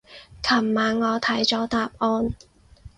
[0.41, 2.33] 琴晚我睇咗答案